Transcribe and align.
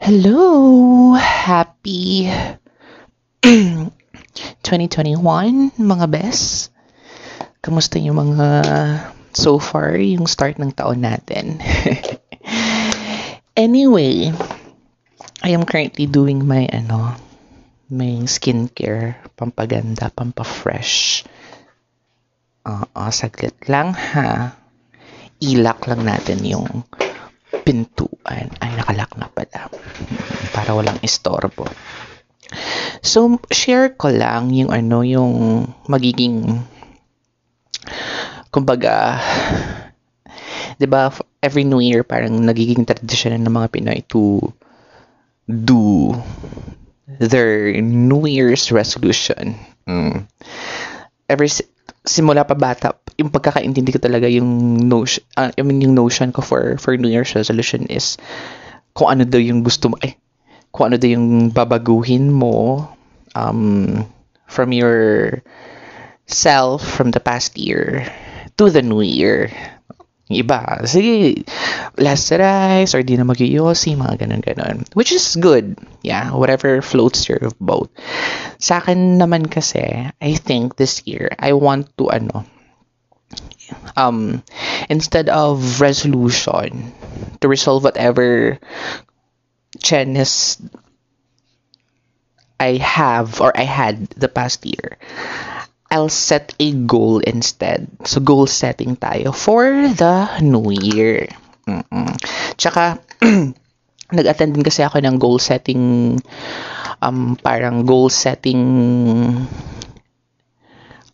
Hello! 0.00 1.12
Happy 1.12 2.24
2021, 3.44 5.76
mga 5.76 6.06
best. 6.08 6.72
Kamusta 7.60 8.00
yung 8.00 8.16
mga 8.16 8.48
so 9.36 9.60
far, 9.60 10.00
yung 10.00 10.24
start 10.24 10.56
ng 10.56 10.72
taon 10.72 11.04
natin? 11.04 11.60
anyway, 13.68 14.32
I 15.44 15.52
am 15.52 15.68
currently 15.68 16.08
doing 16.08 16.48
my, 16.48 16.64
ano, 16.72 17.12
my 17.92 18.24
skincare, 18.24 19.20
pampaganda, 19.36 20.08
pampafresh. 20.16 21.28
Oo, 22.64 22.88
uh, 22.88 23.12
saglit 23.12 23.68
lang 23.68 23.92
ha. 23.92 24.56
Ilak 25.44 25.84
lang 25.92 26.08
natin 26.08 26.40
yung 26.48 26.88
pintuan. 27.66 28.48
Ay, 28.62 28.70
nakalak 28.78 29.12
na 29.18 29.26
pala. 29.30 29.70
Para 30.54 30.70
walang 30.74 30.98
istorbo. 31.02 31.66
So, 33.00 33.38
share 33.50 33.94
ko 33.94 34.10
lang 34.10 34.50
yung 34.50 34.70
ano, 34.74 35.06
yung 35.06 35.64
magiging, 35.86 36.62
kumbaga, 38.50 39.22
di 40.76 40.86
ba, 40.90 41.14
every 41.40 41.64
New 41.64 41.80
Year, 41.80 42.02
parang 42.02 42.42
nagiging 42.42 42.84
tradition 42.84 43.38
ng 43.38 43.54
mga 43.54 43.70
Pinoy 43.70 44.00
to 44.10 44.52
do 45.46 46.14
their 47.18 47.74
New 47.80 48.26
Year's 48.26 48.70
resolution. 48.70 49.58
Mm. 49.86 50.26
Ever 51.30 51.46
simula 52.06 52.46
pa 52.46 52.54
bata, 52.54 52.94
yung 53.20 53.28
pagkakaintindi 53.28 53.92
ko 53.92 54.00
talaga 54.00 54.24
yung 54.24 54.80
notion, 54.88 55.20
uh, 55.36 55.52
I 55.52 55.60
mean, 55.60 55.84
yung 55.84 55.92
notion 55.92 56.32
ko 56.32 56.40
for, 56.40 56.80
for 56.80 56.96
New 56.96 57.12
Year's 57.12 57.36
resolution 57.36 57.84
is 57.92 58.16
kung 58.96 59.12
ano 59.12 59.28
daw 59.28 59.36
yung 59.36 59.60
gusto 59.60 59.92
mo, 59.92 60.00
eh, 60.00 60.16
kung 60.72 60.90
ano 60.90 60.96
daw 60.96 61.08
yung 61.12 61.52
babaguhin 61.52 62.32
mo 62.32 62.88
um, 63.36 64.08
from 64.48 64.72
your 64.72 65.44
self 66.24 66.80
from 66.80 67.10
the 67.10 67.20
past 67.20 67.58
year 67.60 68.08
to 68.56 68.72
the 68.72 68.80
new 68.80 69.04
year. 69.04 69.52
Iba, 70.30 70.86
sige, 70.86 71.42
less 71.98 72.30
rice 72.30 72.94
or 72.94 73.02
di 73.02 73.18
na 73.18 73.26
mag-yosi, 73.26 73.98
mga 73.98 74.22
ganun-ganun. 74.22 74.86
Which 74.94 75.10
is 75.10 75.34
good. 75.34 75.74
Yeah, 76.06 76.38
whatever 76.38 76.78
floats 76.86 77.26
your 77.26 77.50
boat. 77.58 77.90
Sa 78.62 78.78
akin 78.78 79.18
naman 79.18 79.50
kasi, 79.50 80.06
I 80.06 80.32
think 80.38 80.78
this 80.78 81.02
year, 81.02 81.34
I 81.34 81.58
want 81.58 81.90
to, 81.98 82.14
ano, 82.14 82.46
um, 83.96 84.42
instead 84.88 85.28
of 85.28 85.80
resolution, 85.80 86.92
to 87.40 87.48
resolve 87.48 87.84
whatever 87.84 88.58
Chinese 89.82 90.60
I 92.60 92.76
have 92.76 93.40
or 93.40 93.56
I 93.56 93.64
had 93.64 94.06
the 94.20 94.28
past 94.28 94.66
year, 94.66 94.98
I'll 95.90 96.12
set 96.12 96.54
a 96.60 96.72
goal 96.72 97.18
instead. 97.18 97.88
So, 98.04 98.20
goal 98.20 98.46
setting 98.46 98.94
tayo 98.94 99.34
for 99.34 99.66
the 99.88 100.38
new 100.38 100.70
year. 100.70 101.26
Mm-mm. 101.66 102.14
Tsaka, 102.54 103.00
nag-attend 104.14 104.54
din 104.54 104.62
kasi 104.62 104.86
ako 104.86 105.02
ng 105.02 105.18
goal 105.18 105.38
setting, 105.42 106.14
um, 107.02 107.34
parang 107.42 107.86
goal 107.88 108.12
setting 108.12 108.60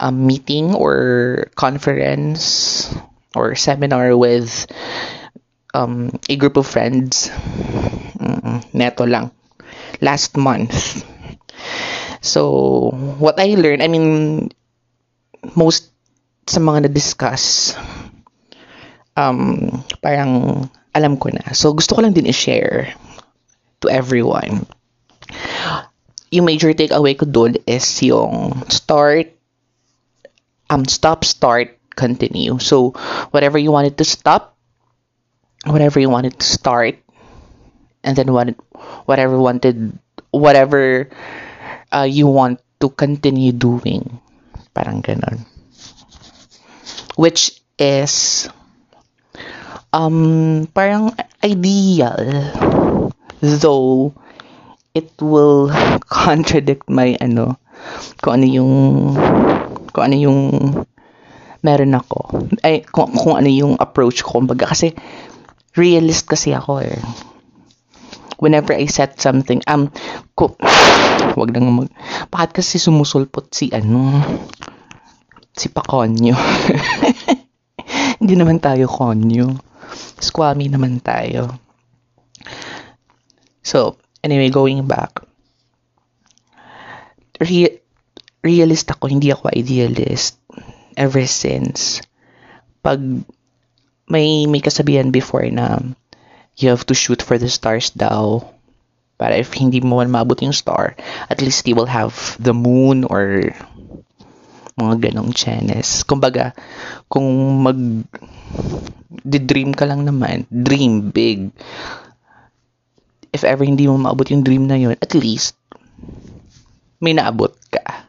um, 0.01 0.27
meeting 0.27 0.75
or 0.75 1.49
conference 1.55 2.89
or 3.35 3.55
seminar 3.55 4.17
with 4.17 4.67
um, 5.75 6.11
a 6.29 6.37
group 6.37 6.57
of 6.57 6.67
friends. 6.67 7.29
Mm, 8.17 8.65
neto 8.73 9.05
lang. 9.05 9.31
Last 10.01 10.37
month. 10.37 11.05
So, 12.21 12.91
what 13.21 13.39
I 13.39 13.55
learned, 13.55 13.83
I 13.83 13.89
mean, 13.89 14.49
most 15.55 15.93
sa 16.47 16.59
mga 16.59 16.89
na-discuss, 16.89 17.77
um, 19.15 19.71
parang 20.01 20.65
alam 20.97 21.21
ko 21.21 21.29
na. 21.29 21.53
So, 21.53 21.77
gusto 21.77 21.95
ko 21.95 22.01
lang 22.03 22.17
din 22.17 22.27
i-share 22.27 22.97
to 23.85 23.87
everyone. 23.93 24.65
Yung 26.33 26.49
major 26.49 26.73
takeaway 26.73 27.15
ko 27.15 27.29
doon 27.29 27.61
is 27.69 27.85
yung 28.03 28.65
start, 28.73 29.36
um, 30.71 30.85
stop, 30.87 31.25
start, 31.25 31.79
continue. 31.95 32.59
So, 32.59 32.91
whatever 33.31 33.59
you 33.59 33.73
wanted 33.73 33.99
to 33.99 34.05
stop, 34.05 34.57
whatever 35.65 36.01
you 36.01 36.11
wanted 36.11 36.39
to 36.39 36.47
start, 36.47 36.99
and 38.05 38.17
then 38.17 38.33
what, 38.33 38.55
whatever 39.07 39.39
wanted, 39.39 39.99
whatever 40.31 41.11
uh, 41.93 42.07
you 42.09 42.27
want 42.27 42.61
to 42.81 42.89
continue 42.91 43.53
doing. 43.53 44.21
Parang 44.75 45.03
ganon. 45.03 45.49
Which 47.17 47.63
is, 47.79 48.49
um, 49.93 50.69
parang 50.75 51.17
ideal. 51.43 53.11
Though, 53.41 54.15
it 54.95 55.13
will 55.21 55.73
contradict 56.09 56.89
my, 56.89 57.17
ano, 57.21 57.57
kung 58.21 58.41
ano 58.41 58.47
yung, 58.49 58.71
kung 59.97 60.13
ano 60.13 60.17
yung 60.21 60.41
meron 61.65 61.97
ako. 61.97 62.45
Ay, 62.61 62.85
kung, 62.85 63.17
kung 63.17 63.41
ano 63.41 63.49
yung 63.49 63.81
approach 63.81 64.21
ko. 64.21 64.45
Kumbaga, 64.45 64.69
kasi, 64.69 64.93
realist 65.73 66.29
kasi 66.29 66.53
ako 66.53 66.85
eh 66.85 67.01
whenever 68.39 68.77
I 68.77 68.87
set 68.87 69.21
something, 69.21 69.65
um, 69.67 69.89
ko, 70.37 70.57
wag 71.39 71.53
nang 71.53 71.73
mag, 71.73 71.89
bakit 72.29 72.61
kasi 72.61 72.77
sumusulpot 72.77 73.49
si, 73.53 73.73
ano, 73.73 74.21
si 75.57 75.73
Pakonyo. 75.73 76.37
Hindi 78.21 78.35
naman 78.37 78.61
tayo 78.61 78.89
konyo. 78.89 79.57
Squammy 80.21 80.69
naman 80.69 81.01
tayo. 81.01 81.53
So, 83.65 83.97
anyway, 84.21 84.53
going 84.53 84.85
back. 84.85 85.21
Re- 87.41 87.81
realist 88.47 88.87
ako, 88.95 89.11
hindi 89.11 89.35
ako 89.35 89.51
idealist. 89.51 90.39
Ever 90.95 91.27
since. 91.27 92.01
Pag 92.81 93.03
may, 94.07 94.47
may 94.47 94.63
kasabihan 94.63 95.11
before 95.11 95.45
na 95.51 95.83
you 96.57 96.71
have 96.71 96.87
to 96.87 96.95
shoot 96.95 97.21
for 97.21 97.37
the 97.37 97.51
stars 97.51 97.91
daw. 97.91 98.47
Para 99.19 99.37
if 99.37 99.53
hindi 99.57 99.81
mo 99.81 99.99
man 99.99 100.13
maabot 100.13 100.39
yung 100.45 100.55
star, 100.55 100.95
at 101.29 101.41
least 101.43 101.67
you 101.67 101.75
will 101.75 101.89
have 101.89 102.37
the 102.39 102.53
moon 102.53 103.05
or 103.09 103.53
mga 104.77 105.09
ganong 105.09 105.33
channels. 105.33 106.05
Kumbaga, 106.05 106.53
kung 107.09 107.25
mag 107.65 107.81
di-dream 109.25 109.73
ka 109.73 109.89
lang 109.89 110.05
naman, 110.05 110.45
dream 110.53 111.09
big. 111.09 111.49
If 113.33 113.45
ever 113.45 113.65
hindi 113.65 113.89
mo 113.89 113.97
maabot 113.97 114.29
yung 114.29 114.45
dream 114.45 114.69
na 114.69 114.77
yun, 114.77 114.97
at 115.01 115.13
least 115.17 115.57
may 117.01 117.17
naabot 117.17 117.53
ka. 117.73 118.06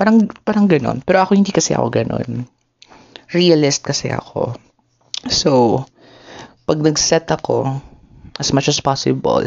Parang 0.00 0.32
parang 0.48 0.64
ganon. 0.64 1.04
Pero 1.04 1.20
ako 1.20 1.36
hindi 1.36 1.52
kasi 1.52 1.76
ako 1.76 1.92
ganon. 1.92 2.48
Realist 3.36 3.84
kasi 3.84 4.08
ako. 4.08 4.56
So, 5.28 5.84
pag 6.64 6.80
nag-set 6.80 7.28
ako, 7.28 7.84
as 8.40 8.56
much 8.56 8.72
as 8.72 8.80
possible, 8.80 9.44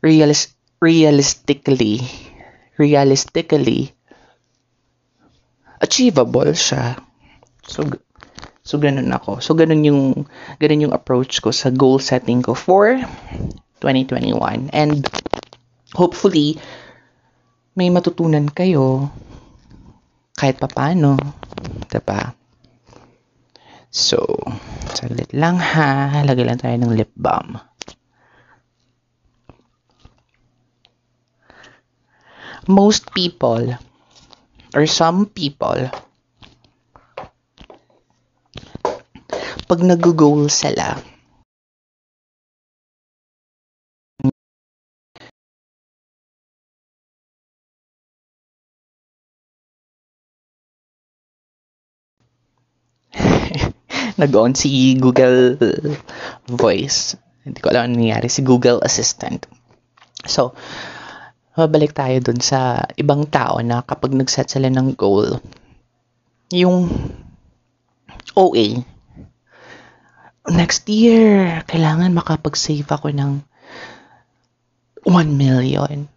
realis- 0.00 0.56
realistically, 0.80 2.00
realistically, 2.80 3.92
achievable 5.84 6.56
siya. 6.56 6.96
So, 7.68 7.84
so 8.64 8.80
ganun 8.80 9.12
ako. 9.12 9.44
So, 9.44 9.52
ganun 9.52 9.84
yung, 9.84 10.24
ganun 10.56 10.88
yung 10.88 10.96
approach 10.96 11.44
ko 11.44 11.52
sa 11.52 11.68
goal 11.68 12.00
setting 12.00 12.40
ko 12.40 12.56
for 12.56 12.96
2021. 13.84 14.72
And, 14.72 15.04
hopefully, 15.92 16.56
may 17.76 17.92
matutunan 17.92 18.48
kayo 18.48 19.12
kahit 20.38 20.62
papano. 20.62 21.18
Diba? 21.90 22.30
So, 23.90 24.22
saglit 24.94 25.34
lang 25.34 25.58
ha. 25.58 26.22
Lagay 26.22 26.46
lang 26.46 26.62
tayo 26.62 26.78
ng 26.78 26.94
lip 26.94 27.10
balm. 27.18 27.58
Most 32.68 33.10
people, 33.16 33.80
or 34.76 34.84
some 34.86 35.26
people, 35.26 35.88
pag 39.66 39.80
nag-goal 39.80 40.52
sila, 40.52 41.00
nag-on 54.18 54.58
si 54.58 54.98
Google 54.98 55.56
Voice. 56.50 57.14
Hindi 57.46 57.58
ko 57.62 57.70
alam 57.70 57.88
ano 57.88 58.02
nangyari. 58.02 58.26
Si 58.26 58.42
Google 58.42 58.82
Assistant. 58.82 59.46
So, 60.26 60.52
mabalik 61.54 61.94
tayo 61.94 62.18
dun 62.20 62.42
sa 62.42 62.82
ibang 62.98 63.30
tao 63.30 63.62
na 63.62 63.80
kapag 63.86 64.12
nag-set 64.12 64.50
sila 64.50 64.68
ng 64.68 64.98
goal, 64.98 65.38
yung 66.50 66.90
OA, 68.34 68.82
next 70.50 70.86
year, 70.90 71.62
kailangan 71.66 72.14
makapag-save 72.14 72.86
ako 72.86 73.14
ng 73.14 73.42
1 75.06 75.34
million. 75.34 76.10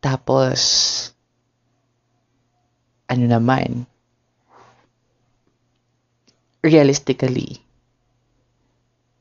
Tapos, 0.00 0.58
ano 3.10 3.24
naman, 3.26 3.84
realistically, 6.60 7.60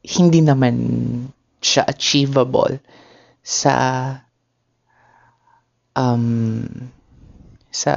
hindi 0.03 0.39
naman 0.43 0.75
siya 1.59 1.83
achievable 1.87 2.79
sa 3.43 3.75
um 5.95 6.63
sa 7.69 7.93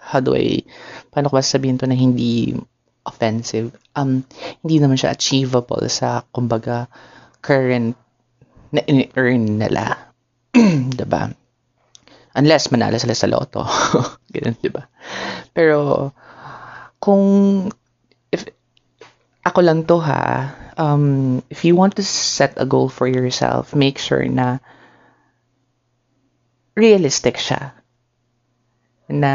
how 0.00 0.20
do 0.20 0.32
I 0.36 0.64
paano 1.12 1.28
ko 1.28 1.36
ba 1.36 1.44
sabihin 1.44 1.76
to 1.80 1.88
na 1.88 1.96
hindi 1.96 2.56
offensive? 3.04 3.76
Um 3.92 4.24
hindi 4.64 4.76
naman 4.80 4.96
siya 4.96 5.12
achievable 5.12 5.84
sa 5.92 6.24
kumbaga 6.32 6.88
current 7.44 7.96
na 8.72 8.80
in-earn 8.88 9.60
nila. 9.60 10.12
'di 10.96 11.06
ba 11.06 11.28
unless 12.34 12.72
manalo 12.72 12.98
sila 12.98 13.14
sa 13.14 13.30
loto. 13.30 13.62
Ganun 14.34 14.56
'di 14.58 14.70
ba 14.72 14.88
pero 15.54 16.10
kung 16.98 17.24
ako 19.44 19.60
lang 19.60 19.84
to 19.84 20.00
ha 20.00 20.52
um 20.80 21.38
if 21.52 21.62
you 21.62 21.76
want 21.76 21.94
to 21.94 22.02
set 22.02 22.56
a 22.56 22.66
goal 22.66 22.88
for 22.88 23.06
yourself 23.06 23.76
make 23.76 24.00
sure 24.00 24.24
na 24.24 24.58
realistic 26.74 27.38
siya. 27.38 27.72
Na 29.10 29.34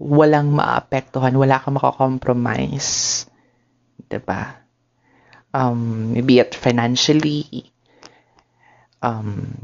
walang 0.00 0.56
maapektuhan, 0.56 1.36
wala 1.36 1.60
kang 1.60 1.76
makakompromise. 1.76 3.28
ba? 4.08 4.08
Diba? 4.08 4.42
Um, 5.50 6.14
be 6.24 6.38
it 6.38 6.54
financially, 6.54 7.68
um, 9.02 9.58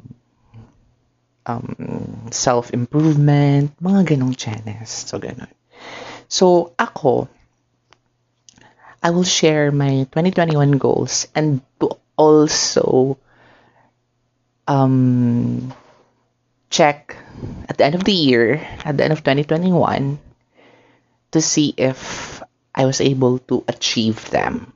um, 1.47 2.27
self-improvement, 2.29 3.73
mga 3.79 4.01
ganong 4.15 4.35
chenes. 4.37 4.91
So, 5.09 5.23
ganon. 5.23 5.49
So, 6.27 6.75
ako, 6.75 7.31
I 9.07 9.15
will 9.15 9.23
share 9.23 9.71
my 9.71 10.11
2021 10.11 10.83
goals 10.83 11.31
and 11.31 11.63
to 11.79 11.95
also 12.19 13.15
um, 14.67 15.71
check 16.75 17.15
at 17.71 17.79
the 17.79 17.87
end 17.87 17.95
of 17.95 18.03
the 18.03 18.11
year, 18.11 18.59
at 18.83 18.99
the 18.99 19.05
end 19.07 19.15
of 19.15 19.23
2021, 19.23 20.19
to 21.31 21.41
see 21.41 21.71
if 21.79 22.43
I 22.75 22.83
was 22.83 23.01
able 23.01 23.39
to 23.47 23.63
achieve 23.71 24.19
them. 24.35 24.75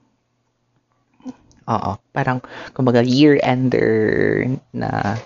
Oo, 1.67 1.99
parang 2.15 2.39
kumbaga 2.71 3.03
year-ender 3.03 4.47
na 4.71 5.19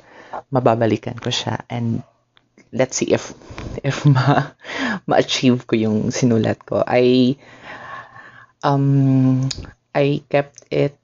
mababalikan 0.49 1.21
ko 1.21 1.29
siya 1.29 1.61
and 1.69 2.01
let's 2.73 2.97
see 2.97 3.13
if 3.13 3.37
if 3.85 4.09
ma 4.09 4.49
ma-achieve 5.05 5.69
ko 5.69 5.77
yung 5.77 6.09
sinulat 6.09 6.65
ko. 6.65 6.81
I 6.89 7.37
um 8.65 9.47
I 9.95 10.25
kept 10.27 10.67
it 10.73 10.97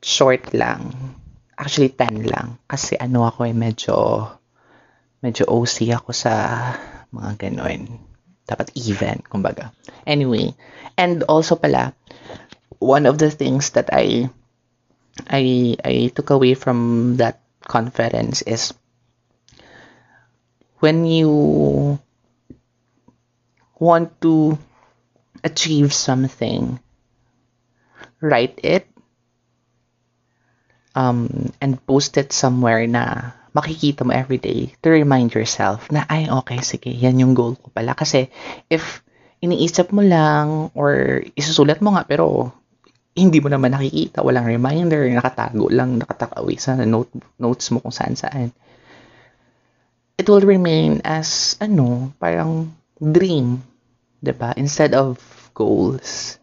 short 0.00 0.54
lang 0.54 1.18
Actually, 1.58 1.90
10 1.90 2.30
lang. 2.30 2.62
Kasi 2.70 2.94
ano 2.94 3.26
ako 3.26 3.50
eh, 3.50 3.56
medyo, 3.56 3.94
medyo 5.18 5.42
OC 5.50 5.90
ako 5.90 6.14
sa 6.14 6.32
mga 7.10 7.34
ganun. 7.34 7.98
Dapat 8.46 8.70
even, 8.78 9.18
kumbaga. 9.26 9.74
Anyway, 10.06 10.54
and 10.94 11.26
also 11.26 11.58
pala, 11.58 11.98
one 12.78 13.10
of 13.10 13.18
the 13.18 13.26
things 13.26 13.74
that 13.74 13.90
I, 13.90 14.30
I, 15.26 15.74
I 15.82 15.94
took 16.14 16.30
away 16.30 16.54
from 16.54 17.18
that 17.18 17.42
conference 17.66 18.46
is 18.46 18.70
when 20.78 21.02
you 21.10 21.98
want 23.82 24.14
to 24.22 24.54
achieve 25.44 25.92
something, 25.92 26.78
write 28.20 28.58
it 28.62 28.86
um, 30.98 31.50
and 31.62 31.78
post 31.86 32.18
it 32.18 32.34
somewhere 32.34 32.82
na 32.86 33.34
makikita 33.54 34.04
mo 34.04 34.12
everyday 34.12 34.74
to 34.82 34.90
remind 34.90 35.32
yourself 35.32 35.88
na, 35.90 36.04
ay, 36.10 36.28
okay, 36.30 36.60
sige, 36.62 36.90
yan 36.90 37.18
yung 37.18 37.34
goal 37.34 37.54
ko 37.56 37.70
pala. 37.72 37.94
Kasi, 37.94 38.28
if 38.70 39.02
iniisip 39.38 39.94
mo 39.94 40.02
lang 40.02 40.74
or 40.74 41.22
isusulat 41.38 41.78
mo 41.78 41.94
nga 41.94 42.02
pero 42.02 42.50
hindi 43.18 43.42
mo 43.42 43.50
naman 43.50 43.74
nakikita, 43.74 44.22
walang 44.22 44.46
reminder, 44.46 45.10
nakatago 45.10 45.66
lang, 45.74 45.98
nakatakawi 45.98 46.54
sa 46.54 46.78
note, 46.78 47.10
notes 47.38 47.66
mo 47.74 47.82
kung 47.82 47.94
saan 47.94 48.14
saan. 48.14 48.54
It 50.18 50.26
will 50.30 50.42
remain 50.42 51.02
as, 51.02 51.58
ano, 51.58 52.14
parang 52.22 52.70
dream, 52.98 53.62
ba 54.18 54.26
diba? 54.26 54.50
Instead 54.58 54.94
of 54.94 55.18
goals. 55.54 56.38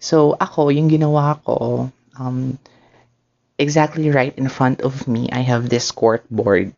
So, 0.00 0.36
ako, 0.40 0.72
yung 0.72 0.88
ginawa 0.88 1.36
ko, 1.44 1.88
um, 2.16 2.56
exactly 3.60 4.08
right 4.08 4.32
in 4.40 4.48
front 4.48 4.80
of 4.80 5.04
me, 5.04 5.28
I 5.28 5.44
have 5.44 5.68
this 5.68 5.92
court 5.92 6.24
board. 6.32 6.72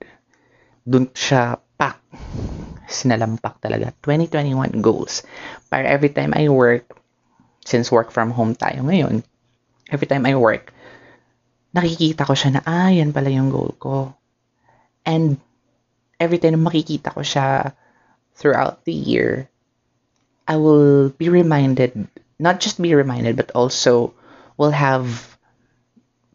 Doon 0.82 1.14
siya 1.14 1.62
pack. 1.78 2.02
Sinalampak 2.90 3.62
talaga. 3.62 3.94
2021 4.02 4.82
goals. 4.82 5.22
Para 5.70 5.86
every 5.86 6.10
time 6.10 6.34
I 6.34 6.50
work, 6.50 6.90
since 7.62 7.94
work 7.94 8.10
from 8.10 8.34
home 8.34 8.58
tayo 8.58 8.82
ngayon, 8.82 9.22
every 9.86 10.10
time 10.10 10.26
I 10.26 10.34
work, 10.34 10.74
nakikita 11.70 12.26
ko 12.26 12.34
siya 12.34 12.58
na, 12.58 12.62
ah, 12.66 12.90
yan 12.90 13.14
pala 13.14 13.30
yung 13.30 13.54
goal 13.54 13.78
ko. 13.78 14.18
And 15.06 15.38
every 16.18 16.42
time 16.42 16.58
makikita 16.58 17.14
ko 17.14 17.22
siya 17.22 17.78
throughout 18.34 18.82
the 18.82 18.94
year, 18.94 19.51
I 20.52 20.60
will 20.60 21.08
be 21.16 21.32
reminded, 21.32 21.96
not 22.36 22.60
just 22.60 22.76
be 22.76 22.92
reminded, 22.92 23.40
but 23.40 23.56
also 23.56 24.12
will 24.60 24.76
have 24.76 25.08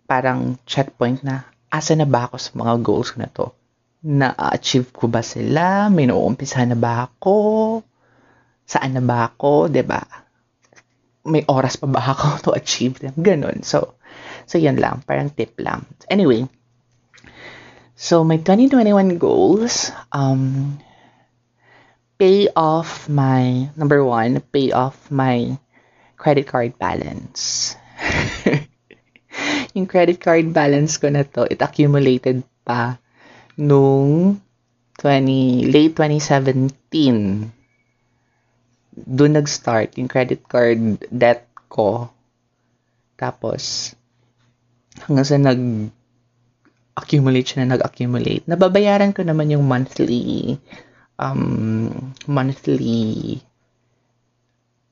parang 0.10 0.58
checkpoint 0.66 1.22
na 1.22 1.46
asa 1.70 1.94
na 1.94 2.10
ba 2.10 2.26
ako 2.26 2.42
sa 2.42 2.52
mga 2.58 2.74
goals 2.82 3.14
ko 3.14 3.18
na 3.22 3.30
to? 3.30 3.54
Na-achieve 4.02 4.90
ko 4.90 5.06
ba 5.06 5.22
sila? 5.22 5.94
May 5.94 6.10
nauumpisahan 6.10 6.74
na 6.74 6.80
ba 6.80 7.06
ako? 7.06 7.86
Saan 8.66 8.98
na 8.98 9.06
ba 9.06 9.30
ako? 9.30 9.70
ba? 9.70 9.74
Diba? 9.78 10.02
May 11.30 11.46
oras 11.46 11.78
pa 11.78 11.86
ba 11.86 12.02
ako 12.02 12.28
to 12.50 12.52
achieve 12.58 12.98
them? 12.98 13.14
Ganon. 13.22 13.62
So, 13.62 14.02
so 14.50 14.58
yan 14.58 14.82
lang. 14.82 15.06
Parang 15.06 15.30
tip 15.30 15.54
lang. 15.62 15.86
Anyway, 16.10 16.50
so 17.94 18.26
my 18.26 18.42
2021 18.42 19.22
goals, 19.22 19.94
um, 20.10 20.82
pay 22.18 22.50
off 22.58 23.08
my, 23.10 23.70
number 23.78 24.04
one, 24.04 24.42
pay 24.52 24.74
off 24.74 24.98
my 25.14 25.58
credit 26.18 26.50
card 26.50 26.78
balance. 26.82 27.78
yung 29.78 29.86
credit 29.86 30.18
card 30.18 30.50
balance 30.52 30.98
ko 30.98 31.14
na 31.14 31.22
to, 31.24 31.46
it 31.46 31.62
accumulated 31.62 32.42
pa 32.66 32.98
nung 33.58 34.42
20, 34.98 35.70
late 35.70 35.94
2017. 35.94 37.54
Doon 38.98 39.34
nag-start 39.38 39.94
yung 40.02 40.10
credit 40.10 40.42
card 40.50 41.06
debt 41.14 41.46
ko. 41.70 42.10
Tapos, 43.14 43.94
hanggang 45.06 45.26
sa 45.26 45.38
nag 45.38 45.94
accumulate 46.98 47.54
siya 47.54 47.62
na 47.62 47.78
nag-accumulate. 47.78 48.50
Nababayaran 48.50 49.14
ko 49.14 49.22
naman 49.22 49.54
yung 49.54 49.70
monthly 49.70 50.58
um, 51.20 52.14
monthly 52.26 53.42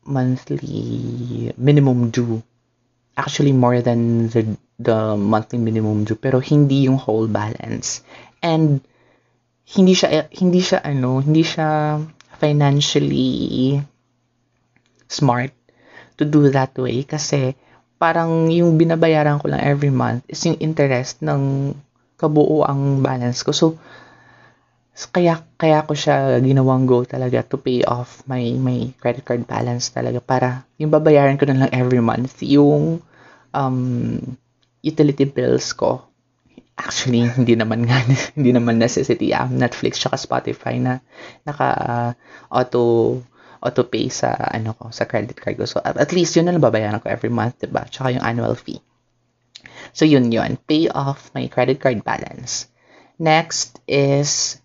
monthly 0.05 1.53
minimum 1.57 2.09
due. 2.09 2.43
Actually 3.17 3.53
more 3.53 3.81
than 3.81 4.27
the 4.29 4.57
the 4.77 5.15
monthly 5.15 5.57
minimum 5.57 6.03
due 6.03 6.19
pero 6.19 6.43
hindi 6.43 6.85
yung 6.85 6.99
whole 6.99 7.31
balance. 7.31 8.03
And 8.43 8.83
hindi 9.65 9.95
siya 9.95 10.29
hindi 10.29 10.61
siya 10.61 10.83
ano, 10.83 11.23
hindi 11.23 11.41
siya 11.41 11.97
financially 12.37 13.79
smart 15.07 15.55
to 16.19 16.27
do 16.27 16.51
that 16.51 16.75
way 16.75 17.07
kasi 17.07 17.55
parang 17.95 18.51
yung 18.51 18.75
binabayaran 18.75 19.39
ko 19.39 19.47
lang 19.47 19.63
every 19.63 19.89
month 19.89 20.27
is 20.27 20.43
yung 20.43 20.59
interest 20.59 21.23
ng 21.23 21.71
kabuuang 22.19 22.99
balance 23.03 23.43
ko. 23.43 23.51
So, 23.55 23.79
kaya 25.11 25.43
kaya 25.59 25.83
ko 25.83 25.91
siya 25.91 26.39
ginawang 26.39 26.87
goal 26.87 27.03
talaga 27.03 27.43
to 27.43 27.59
pay 27.59 27.83
off 27.83 28.23
my 28.31 28.55
my 28.55 28.95
credit 29.03 29.27
card 29.27 29.43
balance 29.43 29.91
talaga 29.91 30.23
para 30.23 30.63
yung 30.79 30.87
babayaran 30.87 31.35
ko 31.35 31.43
na 31.51 31.67
lang 31.67 31.71
every 31.75 31.99
month 31.99 32.39
yung 32.39 33.03
um 33.51 33.79
utility 34.85 35.25
bills 35.25 35.73
ko, 35.73 36.05
actually, 36.77 37.25
hindi 37.37 37.57
naman 37.57 37.89
nga, 37.89 38.05
hindi 38.37 38.53
naman 38.53 38.77
necessity. 38.77 39.33
Um, 39.33 39.57
Netflix 39.57 39.97
tsaka 39.97 40.21
Spotify 40.21 40.77
na 40.77 41.01
naka 41.41 41.67
uh, 41.73 42.11
auto 42.53 43.17
auto 43.65 43.81
pay 43.89 44.13
sa 44.13 44.37
ano 44.37 44.77
ko 44.77 44.93
sa 44.93 45.09
credit 45.09 45.41
card 45.41 45.57
ko. 45.57 45.65
So 45.65 45.81
at, 45.81 45.97
at 45.97 46.13
least 46.13 46.37
yun 46.37 46.45
na 46.45 46.53
nababayaran 46.53 47.01
ko 47.01 47.09
every 47.09 47.33
month, 47.33 47.65
'di 47.65 47.73
ba? 47.73 47.89
Tsaka 47.89 48.13
yung 48.13 48.21
annual 48.21 48.53
fee. 48.53 48.77
So 49.97 50.05
yun 50.05 50.29
yun, 50.29 50.61
pay 50.69 50.85
off 50.93 51.33
my 51.33 51.49
credit 51.49 51.81
card 51.81 52.05
balance. 52.05 52.69
Next 53.17 53.81
is 53.89 54.59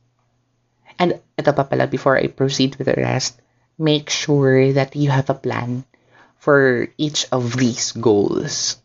and 1.00 1.16
ito 1.40 1.50
pa 1.56 1.64
pala 1.64 1.88
before 1.88 2.20
I 2.20 2.28
proceed 2.28 2.76
with 2.76 2.92
the 2.92 3.00
rest, 3.00 3.40
make 3.80 4.12
sure 4.12 4.76
that 4.76 4.92
you 4.92 5.08
have 5.08 5.32
a 5.32 5.40
plan 5.40 5.88
for 6.36 6.92
each 7.00 7.24
of 7.32 7.56
these 7.56 7.96
goals. 7.96 8.76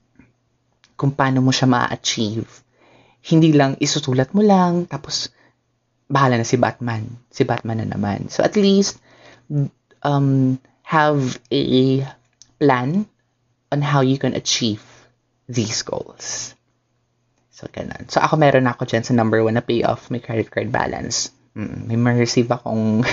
Kung 0.95 1.11
paano 1.11 1.43
mo 1.43 1.51
siya 1.51 1.67
ma-achieve. 1.67 2.47
Hindi 3.19 3.51
lang 3.51 3.75
isusulat 3.83 4.31
mo 4.31 4.39
lang, 4.39 4.87
tapos 4.87 5.27
bahala 6.07 6.39
na 6.39 6.47
si 6.47 6.55
Batman. 6.55 7.03
Si 7.27 7.43
Batman 7.43 7.83
na 7.83 7.99
naman. 7.99 8.31
So 8.31 8.47
at 8.47 8.55
least, 8.55 8.95
um, 9.99 10.55
have 10.87 11.35
a 11.51 12.05
plan 12.61 13.03
on 13.75 13.81
how 13.83 13.99
you 13.99 14.15
can 14.15 14.37
achieve 14.37 14.83
these 15.51 15.83
goals. 15.83 16.55
So, 17.55 17.67
ganun. 17.71 18.11
So, 18.11 18.19
ako 18.19 18.35
meron 18.35 18.67
ako 18.67 18.85
dyan 18.85 19.03
sa 19.03 19.15
number 19.15 19.39
one 19.39 19.55
na 19.55 19.63
pay 19.63 19.83
off 19.83 20.11
my 20.11 20.19
credit 20.19 20.51
card 20.51 20.71
balance. 20.71 21.31
May 21.55 21.95
ma-receive 21.95 22.51
akong 22.51 23.07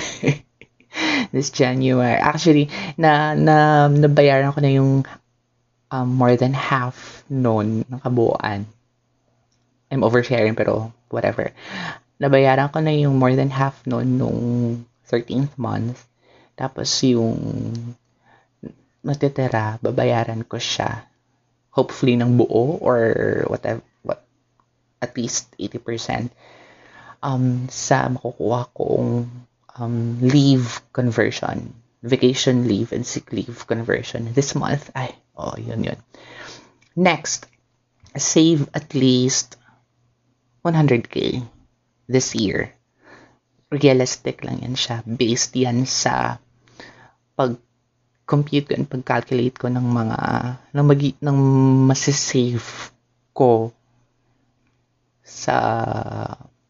this 1.33 1.49
January. 1.49 2.19
Actually, 2.19 2.67
na, 2.99 3.33
na, 3.39 3.87
nabayaran 3.87 4.51
ko 4.51 4.59
na 4.59 4.71
yung 4.75 5.07
um, 5.87 6.07
more 6.11 6.35
than 6.35 6.51
half 6.51 7.23
noon 7.31 7.87
ng 7.87 7.99
kabuuan. 8.03 8.67
I'm 9.87 10.03
oversharing 10.03 10.59
pero 10.59 10.91
whatever. 11.07 11.55
Nabayaran 12.19 12.67
ko 12.75 12.83
na 12.83 12.91
yung 12.91 13.15
more 13.15 13.31
than 13.31 13.47
half 13.47 13.79
noon 13.87 14.19
nung 14.19 14.39
13th 15.07 15.55
month. 15.55 16.03
Tapos 16.59 16.91
yung 17.07 17.39
matitira, 19.07 19.79
babayaran 19.79 20.43
ko 20.43 20.59
siya. 20.59 21.07
Hopefully 21.71 22.19
ng 22.19 22.35
buo 22.35 22.77
or 22.83 22.99
whatever, 23.47 23.81
what, 24.03 24.19
at 24.99 25.15
least 25.15 25.47
80% 25.55 26.27
um, 27.23 27.71
sa 27.71 28.11
makukuha 28.11 28.67
kong 28.75 29.31
um, 29.79 29.97
leave 30.19 30.83
conversion, 30.91 31.71
vacation 32.03 32.67
leave 32.67 32.91
and 32.91 33.07
sick 33.07 33.31
leave 33.31 33.65
conversion 33.65 34.35
this 34.35 34.53
month. 34.53 34.91
Ay, 34.91 35.15
oh, 35.39 35.55
yun 35.55 35.87
yun. 35.87 35.97
Next, 36.99 37.47
save 38.13 38.69
at 38.75 38.93
least 38.93 39.55
100k 40.67 41.41
this 42.11 42.35
year. 42.35 42.75
Realistic 43.73 44.45
lang 44.45 44.61
yan 44.61 44.75
siya. 44.77 45.01
Based 45.01 45.55
yan 45.57 45.89
sa 45.89 46.37
pag-compute 47.33 48.69
ko 48.69 48.73
and 48.77 48.85
pag-calculate 48.85 49.57
ko 49.57 49.71
ng 49.71 49.81
mga 49.81 50.19
ng, 50.77 50.85
magi, 50.85 51.17
ng 51.17 51.39
masisave 51.89 52.93
ko 53.33 53.73
sa 55.25 55.57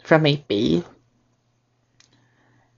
from 0.04 0.28
my 0.28 0.36
pay 0.36 0.84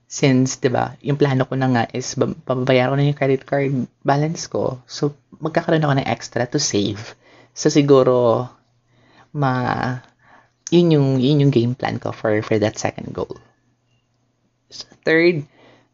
since, 0.06 0.62
di 0.62 0.70
ba, 0.70 0.94
yung 1.02 1.18
plano 1.18 1.44
ko 1.44 1.58
na 1.58 1.68
nga 1.68 1.84
is 1.90 2.14
pababayaran 2.14 2.94
ko 2.94 2.96
na 2.96 3.10
yung 3.10 3.18
credit 3.18 3.42
card 3.42 3.74
balance 4.06 4.46
ko. 4.46 4.80
So, 4.86 5.18
magkakaroon 5.42 5.82
ako 5.82 5.94
ng 5.98 6.08
extra 6.08 6.46
to 6.46 6.62
save. 6.62 7.18
So, 7.52 7.68
siguro, 7.68 8.46
ma, 9.34 9.52
yun 10.70 10.94
yung, 10.94 11.08
yun 11.18 11.42
yung 11.42 11.52
game 11.52 11.74
plan 11.74 11.98
ko 11.98 12.14
for, 12.14 12.38
for 12.46 12.56
that 12.62 12.78
second 12.78 13.12
goal. 13.12 13.36
So, 14.70 14.86
third, 15.02 15.44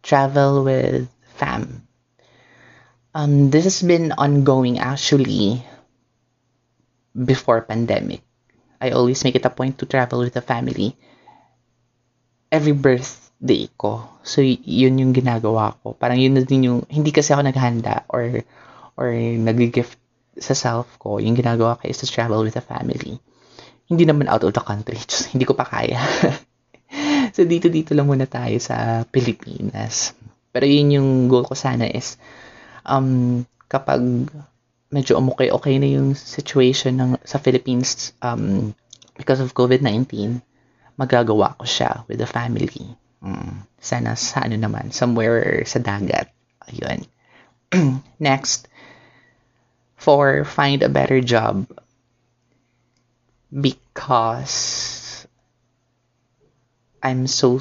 travel 0.05 0.63
with 0.63 1.09
fam. 1.41 1.89
Um, 3.17 3.49
this 3.51 3.65
has 3.65 3.81
been 3.81 4.13
ongoing 4.13 4.79
actually 4.79 5.65
before 7.17 7.65
pandemic. 7.65 8.21
I 8.81 8.93
always 8.93 9.25
make 9.25 9.37
it 9.37 9.45
a 9.45 9.53
point 9.53 9.79
to 9.79 9.87
travel 9.87 10.21
with 10.21 10.33
the 10.33 10.45
family 10.45 10.97
every 12.53 12.77
birth 12.77 13.33
day 13.41 13.73
ko. 13.81 14.05
So, 14.23 14.45
yun 14.45 15.01
yung 15.01 15.17
ginagawa 15.17 15.75
ko. 15.81 15.97
Parang 15.97 16.21
yun 16.21 16.37
na 16.37 16.45
din 16.45 16.69
yung, 16.69 16.81
hindi 16.93 17.11
kasi 17.11 17.33
ako 17.33 17.49
naghanda 17.49 18.05
or, 18.13 18.45
or 18.95 19.11
nag-gift 19.17 19.97
sa 20.37 20.53
self 20.53 20.87
ko. 21.01 21.19
Yung 21.19 21.35
ginagawa 21.35 21.81
ko 21.81 21.89
is 21.89 21.99
to 22.05 22.07
travel 22.07 22.45
with 22.45 22.55
a 22.61 22.63
family. 22.63 23.19
Hindi 23.89 24.05
naman 24.05 24.29
out 24.29 24.45
of 24.45 24.53
the 24.53 24.63
country. 24.63 25.01
Just, 25.11 25.33
hindi 25.33 25.49
ko 25.49 25.57
pa 25.57 25.65
kaya. 25.65 25.99
so, 27.35 27.43
dito-dito 27.43 27.97
lang 27.97 28.07
muna 28.07 28.29
tayo 28.29 28.61
sa 28.61 29.03
Pilipinas. 29.09 30.15
Pero 30.53 30.69
yun 30.69 31.01
yung 31.01 31.11
goal 31.33 31.49
ko 31.49 31.57
sana 31.57 31.89
is, 31.89 32.21
um, 32.85 33.43
kapag 33.67 34.29
medyo 34.93 35.17
umukay-okay 35.17 35.81
na 35.81 35.89
yung 35.89 36.13
situation 36.13 37.01
ng, 37.01 37.11
sa 37.25 37.41
Philippines 37.41 38.13
um, 38.21 38.77
because 39.17 39.41
of 39.41 39.57
COVID-19, 39.57 40.45
magagawa 40.99 41.57
ko 41.57 41.65
siya 41.65 42.05
with 42.09 42.19
the 42.19 42.29
family. 42.29 42.97
Mm, 43.23 43.67
sana 43.79 44.19
sa 44.19 44.45
ano 44.45 44.59
naman, 44.59 44.91
somewhere 44.91 45.63
sa 45.65 45.79
dagat. 45.79 46.31
Ayun. 46.69 47.07
Next, 48.19 48.69
for 49.97 50.43
find 50.45 50.83
a 50.83 50.91
better 50.91 51.23
job 51.23 51.71
because 53.55 55.27
I'm 57.03 57.27
so 57.27 57.59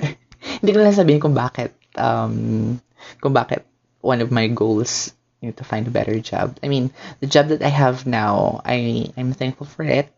hindi 0.60 0.70
ko 0.74 0.80
na 0.84 0.92
sabihin 0.92 1.20
kung 1.20 1.36
bakit 1.36 1.72
um 1.96 2.76
kung 3.20 3.32
bakit 3.32 3.64
one 4.00 4.20
of 4.20 4.32
my 4.32 4.48
goals 4.48 5.12
you 5.40 5.48
know, 5.48 5.56
to 5.56 5.64
find 5.64 5.86
a 5.86 5.94
better 5.94 6.18
job. 6.18 6.58
I 6.62 6.68
mean, 6.68 6.90
the 7.20 7.30
job 7.30 7.48
that 7.48 7.62
I 7.62 7.70
have 7.70 8.06
now, 8.06 8.60
I 8.64 9.08
I'm 9.16 9.32
thankful 9.32 9.66
for 9.66 9.84
it. 9.84 10.10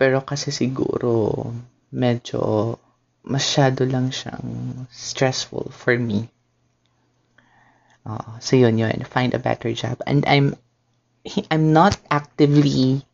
Pero 0.00 0.24
kasi 0.24 0.48
siguro 0.48 1.44
medyo 1.92 2.80
masyado 3.20 3.84
lang 3.84 4.08
siyang 4.08 4.88
stressful 4.88 5.68
for 5.68 6.00
me. 6.00 6.32
Uh, 8.08 8.40
so 8.40 8.56
yun 8.56 8.80
yun, 8.80 9.04
find 9.04 9.36
a 9.36 9.42
better 9.42 9.68
job. 9.76 10.00
And 10.08 10.24
I'm 10.24 10.56
I'm 11.52 11.76
not 11.76 12.00
actively 12.08 13.04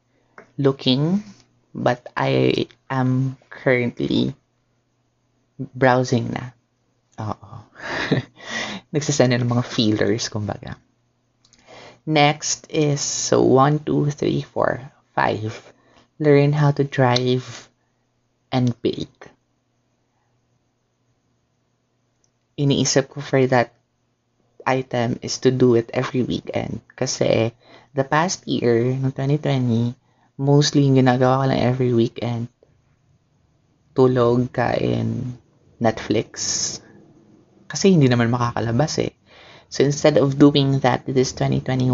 looking, 0.62 1.26
but 1.74 2.06
I 2.14 2.70
am 2.86 3.34
currently 3.50 4.38
browsing 5.58 6.30
na. 6.30 6.54
Oo. 7.18 7.66
Nagsasend 8.94 9.34
na 9.34 9.42
ng 9.42 9.50
mga 9.50 9.66
feelers, 9.66 10.30
kumbaga. 10.30 10.78
Next 12.06 12.70
is, 12.70 13.02
so 13.02 13.42
1, 13.42 13.82
2, 13.82 14.14
3, 14.14 14.46
4, 14.46 14.86
5. 15.18 15.75
Learn 16.18 16.52
how 16.52 16.70
to 16.72 16.84
drive 16.84 17.68
and 18.50 18.72
bake. 18.82 19.30
iniisip 22.56 23.12
ko 23.12 23.20
for 23.20 23.44
that 23.46 23.76
item 24.64 25.20
is 25.22 25.38
to 25.44 25.52
do 25.52 25.76
it 25.76 25.92
every 25.92 26.24
weekend. 26.24 26.80
Kasi 26.96 27.52
the 27.94 28.02
past 28.02 28.48
year, 28.48 28.96
no 28.96 29.12
2020, 29.12 29.94
mostly 30.40 30.88
yung 30.88 30.98
ginagawa 30.98 31.44
ko 31.44 31.52
lang 31.52 31.60
every 31.62 31.92
weekend. 31.92 32.48
Tulog, 33.94 34.50
kain, 34.52 35.38
Netflix. 35.78 36.32
Kasi 37.68 37.92
hindi 37.92 38.08
naman 38.08 38.32
makakalabas 38.32 39.04
eh. 39.04 39.12
So 39.68 39.84
instead 39.84 40.16
of 40.16 40.40
doing 40.40 40.80
that 40.80 41.04
this 41.06 41.36
2021, 41.36 41.92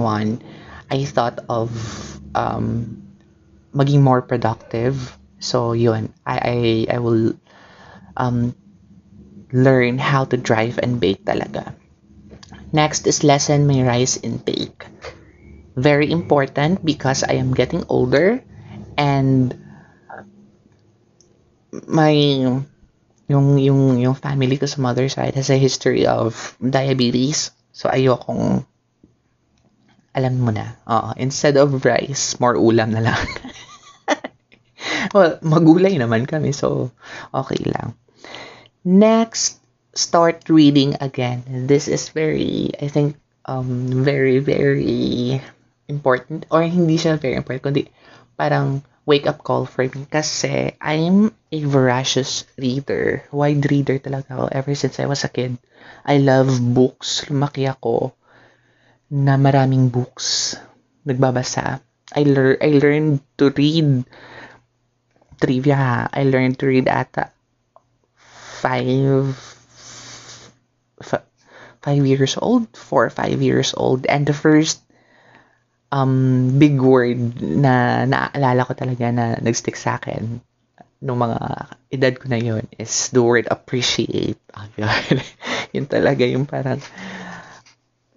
I 0.93 0.99
thought 1.05 1.43
of 1.51 1.71
um, 2.35 3.03
maging 3.75 4.01
more 4.05 4.23
productive. 4.23 5.17
So 5.41 5.73
yun, 5.73 6.13
I 6.25 6.37
I, 6.39 6.57
I 6.97 6.99
will 7.01 7.35
um, 8.17 8.55
learn 9.53 9.99
how 9.99 10.25
to 10.25 10.37
drive 10.37 10.79
and 10.79 11.01
bake 11.01 11.25
talaga. 11.25 11.75
Next 12.73 13.07
is 13.07 13.25
lessen 13.25 13.69
my 13.69 13.85
rice 13.85 14.17
intake. 14.17 14.89
Very 15.77 16.09
important 16.09 16.85
because 16.85 17.25
I 17.25 17.37
am 17.41 17.53
getting 17.53 17.85
older 17.89 18.41
and 18.97 19.53
my 21.89 22.13
yung 23.29 23.57
yung 23.57 24.01
yung 24.01 24.17
family 24.17 24.57
ko 24.61 24.69
sa 24.69 24.81
mother 24.81 25.09
side 25.09 25.37
has 25.37 25.49
a 25.49 25.57
history 25.57 26.05
of 26.05 26.57
diabetes. 26.61 27.53
So 27.73 27.89
ayokong 27.89 28.69
alam 30.13 30.41
mo 30.41 30.53
na. 30.53 30.77
Oo, 30.89 31.17
instead 31.17 31.57
of 31.57 31.73
rice, 31.85 32.37
more 32.41 32.57
ulam 32.57 32.93
na 32.93 33.13
lang. 33.13 33.23
well, 35.17 35.41
magulay 35.41 35.97
naman 35.97 36.29
kami, 36.29 36.53
so 36.53 36.93
okay 37.33 37.61
lang. 37.65 37.97
Next, 38.85 39.63
start 39.95 40.49
reading 40.49 40.97
again. 41.01 41.69
This 41.69 41.89
is 41.89 42.13
very, 42.13 42.73
I 42.81 42.89
think, 42.89 43.17
um, 43.47 43.89
very, 44.05 44.39
very 44.39 45.41
important 45.89 46.47
or 46.49 46.63
hindi 46.63 46.97
siya 46.97 47.21
very 47.21 47.37
important 47.37 47.63
kundi 47.69 47.85
parang 48.39 48.81
wake 49.05 49.27
up 49.27 49.43
call 49.43 49.67
for 49.67 49.85
me 49.85 50.07
kasi 50.09 50.73
I'm 50.79 51.35
a 51.51 51.61
voracious 51.67 52.47
reader. 52.55 53.27
Wide 53.35 53.67
reader 53.69 53.99
talaga 53.99 54.39
ako 54.39 54.47
ever 54.55 54.73
since 54.79 55.03
I 55.03 55.11
was 55.11 55.27
a 55.27 55.31
kid. 55.31 55.59
I 56.07 56.23
love 56.23 56.49
books. 56.63 57.27
Lumaki 57.27 57.67
ako 57.67 58.15
na 59.13 59.37
maraming 59.37 59.93
books. 59.93 60.57
Nagbabasa. 61.05 61.85
I, 62.17 62.23
lear 62.25 62.57
I 62.61 62.81
learned 62.81 63.21
to 63.37 63.53
read 63.53 64.09
trivia. 65.41 66.09
I 66.09 66.25
learned 66.25 66.59
to 66.61 66.67
read 66.67 66.89
at 66.89 67.33
five 68.63 69.37
five 71.83 72.07
years 72.07 72.39
old, 72.39 72.71
four 72.73 73.11
or 73.11 73.13
five 73.13 73.43
years 73.43 73.75
old. 73.77 74.07
And 74.07 74.25
the 74.25 74.33
first 74.33 74.81
um, 75.91 76.57
big 76.57 76.81
word 76.81 77.43
na 77.43 78.07
naaalala 78.07 78.65
ko 78.71 78.73
talaga 78.73 79.11
na 79.11 79.37
nagstick 79.43 79.77
sa 79.77 79.99
akin 79.99 80.41
nung 81.03 81.19
mga 81.19 81.67
edad 81.91 82.15
ko 82.15 82.31
na 82.31 82.39
yun 82.39 82.63
is 82.79 83.11
the 83.11 83.19
word 83.19 83.51
appreciate. 83.51 84.39
Yun 85.75 85.91
talaga 85.91 86.23
yung 86.23 86.47
parang 86.47 86.79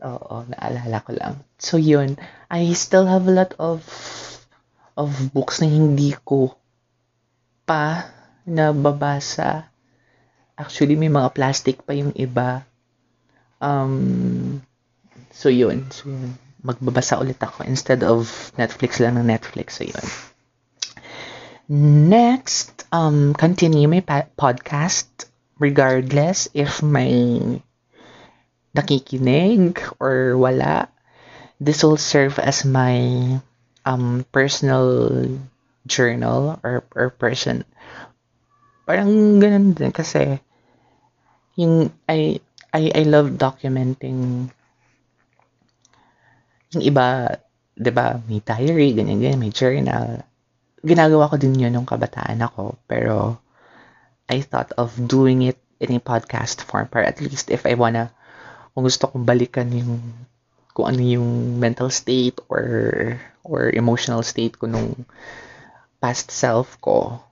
oo, 0.04 0.36
naalala 0.50 0.98
ko 1.06 1.12
lang. 1.16 1.36
So 1.56 1.80
yun, 1.80 2.20
I 2.52 2.74
still 2.75 3.08
have 3.08 3.28
a 3.28 3.36
lot 3.36 3.56
of 3.56 3.84
of 4.96 5.12
books 5.36 5.60
na 5.60 5.68
hindi 5.68 6.16
ko 6.24 6.56
pa 7.68 8.08
nababasa. 8.48 9.68
Actually, 10.56 10.96
may 10.96 11.12
mga 11.12 11.36
plastic 11.36 11.84
pa 11.84 11.92
yung 11.92 12.16
iba. 12.16 12.64
Um, 13.60 14.64
so 15.36 15.52
yun. 15.52 15.92
So 15.92 16.12
yun. 16.12 16.40
Magbabasa 16.66 17.22
ulit 17.22 17.38
ako 17.38 17.68
instead 17.68 18.02
of 18.02 18.25
Netflix 18.58 18.98
lang 18.98 19.20
ng 19.20 19.28
Netflix. 19.28 19.78
So 19.78 19.86
yun. 19.86 20.06
Next, 22.10 22.86
um, 22.94 23.34
continue 23.34 23.90
my 23.90 24.02
podcast 24.38 25.10
regardless 25.60 26.48
if 26.54 26.84
may 26.84 27.42
nakikinig 28.75 29.79
or 30.03 30.36
wala. 30.36 30.91
This 31.63 31.82
will 31.88 31.96
serve 31.96 32.36
as 32.38 32.67
my 32.67 33.39
um, 33.88 34.27
personal 34.36 35.24
journal 35.88 36.60
or, 36.60 36.84
or 36.91 37.10
person. 37.15 37.63
Parang 38.84 39.39
ganun 39.39 39.72
din 39.72 39.96
kasi 39.96 40.44
yung 41.55 41.89
I 42.12 42.44
I 42.75 42.91
I 42.91 43.03
love 43.08 43.39
documenting 43.39 44.51
yung 46.75 46.84
iba, 46.84 47.39
'di 47.79 47.91
ba, 47.96 48.20
may 48.27 48.44
diary, 48.44 48.91
ganyan 48.91 49.24
ganyan, 49.24 49.39
may 49.39 49.55
journal. 49.55 50.27
Ginagawa 50.84 51.32
ko 51.32 51.39
din 51.39 51.55
'yun 51.55 51.72
nung 51.72 51.88
kabataan 51.88 52.44
ako, 52.44 52.75
pero 52.86 53.39
I 54.27 54.44
thought 54.44 54.75
of 54.75 54.91
doing 55.00 55.48
it 55.48 55.55
in 55.79 55.96
a 55.96 56.03
podcast 56.03 56.60
form 56.67 56.91
para 56.91 57.08
at 57.08 57.24
least 57.24 57.48
if 57.48 57.63
I 57.63 57.79
wanna 57.79 58.12
kung 58.75 58.84
gusto 58.84 59.08
kong 59.08 59.24
balikan 59.24 59.72
yung 59.72 60.03
kung 60.75 60.91
ano 60.91 61.00
yung 61.00 61.55
mental 61.55 61.88
state 61.88 62.44
or 62.51 62.67
or 63.48 63.72
emotional 63.72 64.20
state 64.20 64.60
ko 64.60 64.67
nung 64.67 65.08
past 66.03 66.29
self 66.29 66.75
ko, 66.84 67.24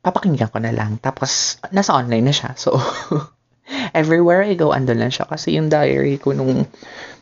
papakinggan 0.00 0.48
ko 0.48 0.58
na 0.58 0.72
lang. 0.72 0.96
Tapos, 0.98 1.60
nasa 1.70 1.92
online 1.92 2.24
na 2.24 2.34
siya. 2.34 2.56
So, 2.56 2.80
everywhere 4.00 4.42
I 4.42 4.56
go, 4.56 4.72
andun 4.72 4.98
lang 4.98 5.12
siya. 5.12 5.28
Kasi 5.28 5.60
yung 5.60 5.68
diary 5.68 6.16
ko 6.16 6.32
nung 6.32 6.64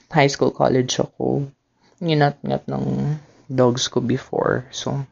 high 0.09 0.31
school, 0.31 0.55
college 0.55 0.97
ako, 1.03 1.51
ninat-ngat 1.99 2.65
ng 2.71 2.85
dogs 3.51 3.91
ko 3.91 3.99
before. 3.99 4.65
So, 4.71 5.03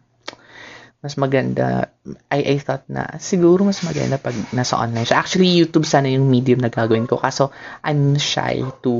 mas 1.04 1.14
maganda. 1.20 1.92
I, 2.30 2.56
I 2.56 2.56
thought 2.58 2.88
na 2.88 3.18
siguro 3.20 3.66
mas 3.66 3.82
maganda 3.84 4.16
pag 4.16 4.34
nasa 4.54 4.78
online 4.80 5.06
siya. 5.06 5.20
Actually, 5.20 5.52
YouTube 5.52 5.86
sana 5.86 6.10
yung 6.10 6.28
medium 6.28 6.62
na 6.62 6.72
gagawin 6.72 7.06
ko. 7.06 7.20
Kaso, 7.20 7.52
I'm 7.84 8.16
shy 8.16 8.64
to, 8.82 8.92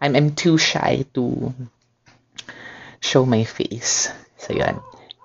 I'm, 0.00 0.16
I'm 0.16 0.32
too 0.34 0.56
shy 0.56 1.04
to 1.14 1.54
show 3.00 3.24
my 3.24 3.44
face. 3.44 4.08
So, 4.40 4.56
yun. 4.56 4.80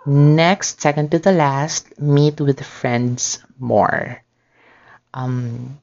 Next, 0.05 0.81
second 0.81 1.09
to 1.11 1.19
the 1.19 1.33
last, 1.33 1.97
meet 1.97 2.37
with 2.37 2.61
friends 2.61 3.41
more. 3.57 4.21
Um, 5.15 5.79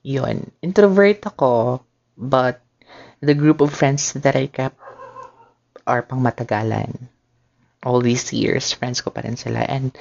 yun. 0.00 0.50
Introvert 0.62 1.26
ako, 1.26 1.84
but 2.16 2.62
the 3.20 3.34
group 3.34 3.60
of 3.60 3.74
friends 3.74 4.12
that 4.16 4.36
I 4.36 4.46
kept 4.46 4.78
are 5.86 6.02
pang 6.02 6.22
matagalan. 6.22 7.12
All 7.86 8.02
these 8.02 8.34
years, 8.34 8.74
friends 8.74 8.98
ko 8.98 9.14
pa 9.14 9.22
rin 9.22 9.38
sila. 9.38 9.62
And 9.62 9.94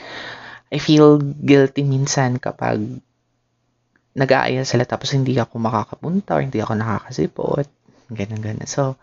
I 0.74 0.82
feel 0.82 1.22
guilty 1.22 1.86
minsan 1.86 2.42
kapag 2.42 2.82
nag-aaya 4.18 4.66
sila 4.66 4.90
tapos 4.90 5.14
hindi 5.14 5.38
ako 5.38 5.62
makakapunta 5.62 6.34
or 6.34 6.42
hindi 6.42 6.58
ako 6.66 6.74
nakakasipot. 6.82 7.68
Ganun, 8.10 8.42
ganun. 8.42 8.66
So, 8.66 8.98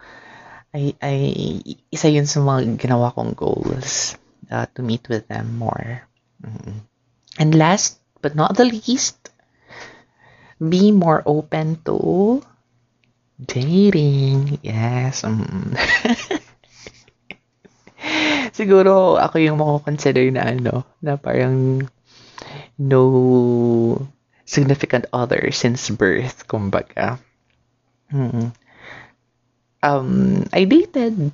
I, 0.74 0.96
I, 0.98 1.14
isa 1.92 2.08
yun 2.10 2.26
sa 2.26 2.42
mga 2.42 2.80
ginawa 2.80 3.14
kong 3.14 3.38
goals 3.38 4.16
uh, 4.50 4.66
to 4.74 4.82
meet 4.82 5.06
with 5.06 5.28
them 5.28 5.60
more. 5.60 6.02
Mm-hmm. 6.42 6.82
And 7.38 7.50
last 7.54 8.02
but 8.24 8.34
not 8.34 8.56
the 8.56 8.64
least, 8.64 9.30
be 10.56 10.92
more 10.92 11.22
open 11.26 11.76
to 11.84 12.40
dating. 13.44 14.58
Yes. 14.62 15.22
Mm. 15.22 15.76
Siguro 18.52 19.16
ako 19.16 19.40
yung 19.40 19.56
mako-consider 19.58 20.28
na 20.28 20.52
ano, 20.52 20.84
na 21.00 21.16
parang 21.16 21.88
no 22.76 23.02
significant 24.44 25.08
other 25.12 25.48
since 25.50 25.88
birth, 25.88 26.44
kumbaga. 26.44 27.16
Mm-hmm. 28.12 28.52
Um, 29.82 30.44
I 30.52 30.68
dated 30.68 31.32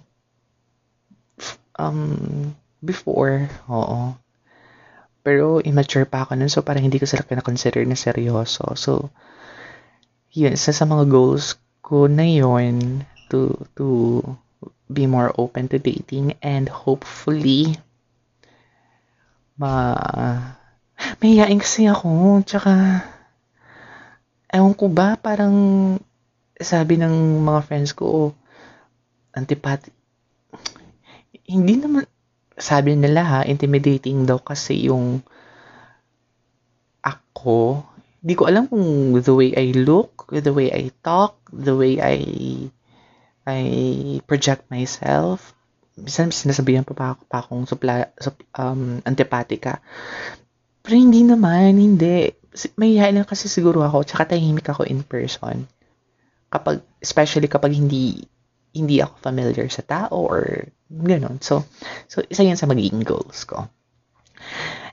um 1.77 2.55
before, 2.79 3.51
oo. 3.67 4.15
Pero 5.27 5.61
immature 5.61 6.07
pa 6.07 6.25
ako 6.25 6.39
nun, 6.39 6.49
so 6.49 6.63
parang 6.63 6.87
hindi 6.87 7.03
ko 7.03 7.05
sila 7.05 7.27
kina-consider 7.27 7.83
na 7.85 7.99
seryoso. 7.99 8.79
So, 8.79 9.11
yun, 10.33 10.55
isa 10.55 10.71
sa 10.71 10.87
mga 10.87 11.11
goals 11.11 11.59
ko 11.83 12.07
na 12.07 12.25
yun 12.25 13.03
to, 13.29 13.59
to 13.77 14.23
be 14.89 15.05
more 15.07 15.33
open 15.37 15.69
to 15.69 15.77
dating 15.77 16.35
and 16.41 16.69
hopefully 16.69 17.77
ma 19.61 19.95
mahihain 21.21 21.61
kasi 21.61 21.87
ako 21.87 22.41
tsaka 22.43 23.05
ewan 24.51 24.75
ko 24.75 24.89
ba 24.89 25.15
parang 25.21 25.55
sabi 26.59 26.99
ng 26.99 27.45
mga 27.45 27.61
friends 27.69 27.93
ko 27.95 28.35
antipati 29.37 29.93
hindi 31.49 31.81
naman 31.81 32.05
sabi 32.59 32.99
nila 32.99 33.23
ha, 33.25 33.41
intimidating 33.47 34.27
daw 34.27 34.43
kasi 34.43 34.91
yung 34.91 35.23
ako. 37.01 37.87
Hindi 38.19 38.35
ko 38.35 38.43
alam 38.51 38.67
kung 38.67 39.15
the 39.15 39.33
way 39.33 39.55
I 39.55 39.71
look, 39.73 40.27
the 40.35 40.51
way 40.51 40.75
I 40.75 40.91
talk, 41.07 41.39
the 41.55 41.73
way 41.79 42.03
I 42.03 42.19
I 43.49 44.21
project 44.29 44.69
myself. 44.69 45.57
Minsan 45.97 46.31
sinasabihan 46.31 46.85
pa, 46.85 46.95
pa, 46.95 47.09
pa 47.17 47.41
akong 47.41 47.65
supla, 47.65 48.13
sup, 48.21 48.37
um, 48.55 49.01
antipatika. 49.09 49.81
Pero 50.85 50.95
hindi 50.95 51.25
naman, 51.25 51.81
hindi. 51.81 52.29
May 52.77 53.01
lang 53.01 53.25
kasi 53.25 53.49
siguro 53.49 53.81
ako, 53.83 54.05
tsaka 54.05 54.37
tahimik 54.37 54.69
ako 54.69 54.85
in 54.85 55.01
person. 55.01 55.65
Kapag, 56.53 56.85
especially 57.01 57.49
kapag 57.49 57.75
hindi 57.75 58.23
hindi 58.77 59.01
ako 59.01 59.15
familiar 59.21 59.67
sa 59.73 59.83
tao 59.83 60.29
or 60.29 60.69
gano'n. 60.89 61.41
So, 61.41 61.65
so 62.07 62.23
isa 62.29 62.45
yan 62.45 62.61
sa 62.61 62.69
magiging 62.69 63.03
goals 63.05 63.45
ko. 63.49 63.69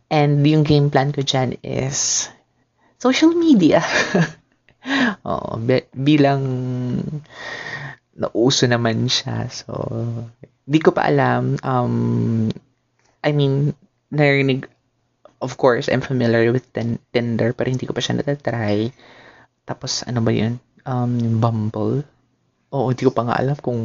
And 0.10 0.46
yung 0.46 0.64
game 0.64 0.90
plan 0.90 1.12
ko 1.12 1.22
dyan 1.26 1.60
is 1.62 2.30
social 2.98 3.36
media. 3.36 3.84
Oo, 5.30 5.58
bilang 5.92 6.44
nauso 8.16 8.66
naman 8.66 9.08
siya. 9.12 9.48
So, 9.52 9.76
di 10.64 10.80
ko 10.80 10.96
pa 10.96 11.08
alam. 11.08 11.60
Um, 11.62 11.96
I 13.22 13.32
mean, 13.36 13.76
narinig, 14.12 14.68
of 15.44 15.60
course, 15.60 15.92
I'm 15.92 16.02
familiar 16.02 16.50
with 16.56 16.68
ten- 16.72 17.04
Tinder, 17.12 17.52
pero 17.52 17.68
hindi 17.70 17.86
ko 17.86 17.94
pa 17.94 18.02
siya 18.02 18.18
natatry. 18.18 18.96
Tapos, 19.68 20.08
ano 20.08 20.24
ba 20.24 20.32
yun? 20.32 20.58
Um, 20.86 21.42
Bumble 21.42 22.06
Oo, 22.76 22.92
hindi 22.92 23.08
ko 23.08 23.14
pa 23.16 23.24
nga 23.24 23.40
alam 23.40 23.56
kung 23.56 23.80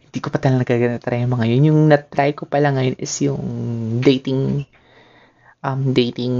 hindi 0.00 0.18
ko 0.22 0.32
pa 0.32 0.38
talaga 0.38 0.72
na-try 0.78 1.26
yung 1.26 1.34
mga 1.36 1.46
yun. 1.52 1.68
Yung 1.68 1.80
na-try 1.92 2.32
ko 2.32 2.48
pala 2.48 2.72
ngayon 2.72 2.96
is 2.96 3.12
yung 3.20 3.44
dating 4.00 4.64
um, 5.60 5.92
dating 5.92 6.36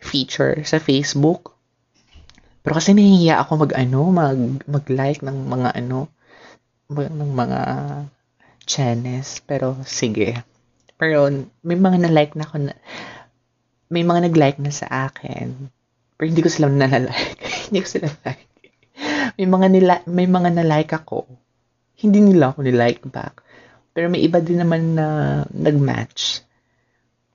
feature 0.00 0.62
sa 0.64 0.80
Facebook. 0.80 1.55
Pero 2.66 2.82
kasi 2.82 2.98
nahihiya 2.98 3.46
ako 3.46 3.62
mag 3.62 3.72
ano, 3.78 4.10
mag, 4.10 4.40
mag-like 4.66 5.22
ng 5.22 5.38
mga 5.46 5.70
ano. 5.78 6.10
ng 6.90 7.30
mga 7.30 7.60
chenes. 8.66 9.38
Pero, 9.46 9.78
sige. 9.86 10.42
Pero, 10.98 11.30
may 11.62 11.78
mga 11.78 12.02
na-like 12.02 12.34
na 12.34 12.42
ako 12.42 12.56
na, 12.66 12.74
may 13.86 14.02
mga 14.02 14.26
nag-like 14.26 14.58
na 14.58 14.74
sa 14.74 15.06
akin. 15.06 15.70
Pero 16.18 16.26
hindi 16.26 16.42
ko 16.42 16.50
sila 16.50 16.66
na-like. 16.66 17.38
hindi 17.70 17.78
ko 17.86 17.86
sila 17.86 18.10
like. 18.26 18.50
May 19.38 19.46
mga 19.46 19.66
nila, 19.70 19.92
may 20.10 20.26
mga 20.26 20.50
na-like 20.58 20.90
ako. 20.90 21.22
Hindi 22.02 22.18
nila 22.18 22.50
ako 22.50 22.66
ni-like 22.66 23.06
back. 23.06 23.46
Pero 23.94 24.10
may 24.10 24.26
iba 24.26 24.42
din 24.42 24.58
naman 24.58 24.98
na 24.98 25.06
nag-match. 25.54 26.42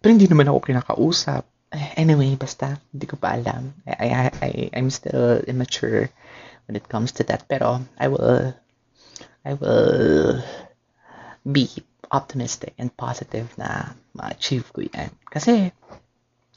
Pero 0.03 0.11
hindi 0.11 0.27
naman 0.27 0.51
ako 0.51 0.59
kinakausap. 0.59 1.47
Eh, 1.71 2.03
anyway, 2.03 2.35
basta, 2.35 2.75
hindi 2.91 3.07
ko 3.07 3.15
pa 3.15 3.39
alam. 3.39 3.71
I, 3.87 4.07
I, 4.11 4.23
I, 4.43 4.51
I'm 4.75 4.91
still 4.91 5.39
immature 5.47 6.11
when 6.67 6.75
it 6.75 6.87
comes 6.91 7.15
to 7.15 7.23
that. 7.31 7.47
Pero, 7.47 7.79
I 7.95 8.11
will, 8.11 8.51
I 9.47 9.55
will 9.55 10.43
be 11.47 11.71
optimistic 12.11 12.75
and 12.75 12.91
positive 12.91 13.47
na 13.55 13.95
ma-achieve 14.11 14.67
ko 14.75 14.83
yan. 14.83 15.15
Kasi, 15.31 15.71